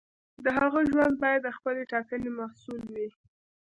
[0.43, 3.09] د هغه ژوند باید د خپلې ټاکنې محصول وي.